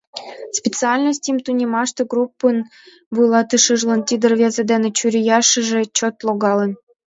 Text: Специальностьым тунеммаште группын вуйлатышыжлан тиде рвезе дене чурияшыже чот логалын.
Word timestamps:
Специальностьым 0.59 1.37
тунеммаште 1.45 2.01
группын 2.11 2.57
вуйлатышыжлан 3.15 4.01
тиде 4.07 4.25
рвезе 4.31 4.63
дене 4.71 4.89
чурияшыже 4.97 5.81
чот 5.97 6.15
логалын. 6.25 6.71